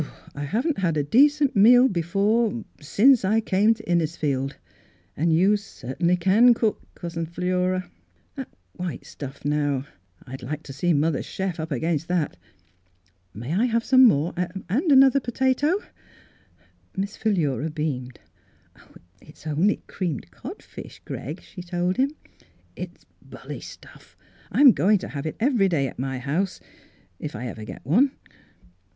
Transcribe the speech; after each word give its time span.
"I 0.35 0.45
haven't 0.45 0.79
had 0.79 0.97
a 0.97 1.03
decent 1.03 1.55
meal 1.55 1.87
before, 1.87 2.65
since 2.79 3.23
I 3.23 3.39
came 3.39 3.75
to 3.75 3.83
Innisfield; 3.83 4.55
and 5.15 5.31
you 5.31 5.55
cer 5.57 5.93
tainly 5.99 6.19
can 6.19 6.55
cook, 6.55 6.81
Cousin 6.95 7.27
Philura. 7.27 7.87
That 8.35 8.49
white 8.73 9.05
stuff, 9.05 9.45
now. 9.45 9.85
I'd 10.25 10.41
like 10.41 10.63
to 10.63 10.73
see 10.73 10.91
mother's 10.91 11.27
chef 11.27 11.59
up 11.59 11.71
against 11.71 12.07
that. 12.07 12.35
May 13.35 13.53
I 13.53 13.65
have 13.65 13.85
some 13.85 14.05
more; 14.05 14.33
and 14.35 14.91
another 14.91 15.19
potato 15.19 15.67
.^^" 15.19 15.67
Miss 16.97 17.15
Philura 17.15 17.69
beamed. 17.69 18.17
[1*1] 18.17 18.17
?9 18.17 18.17
Miss 18.25 18.25
Fhilura's 18.25 18.73
Wedding 18.73 18.73
Gown" 18.73 19.05
It's 19.29 19.45
only 19.45 19.83
creamed 19.85 20.31
cod 20.31 20.63
fish, 20.63 20.99
Greg 21.05 21.41
she 21.43 21.61
told 21.61 21.97
him." 21.97 22.09
It's 22.75 23.05
bully 23.21 23.59
stuff. 23.61 24.17
I'm 24.51 24.71
going 24.71 24.97
to 24.97 25.09
have 25.09 25.27
it 25.27 25.35
every 25.39 25.69
day 25.69 25.87
at 25.87 25.99
my 25.99 26.17
house— 26.17 26.59
if 27.19 27.35
I 27.35 27.45
ever 27.45 27.63
get 27.63 27.85
one." 27.85 28.13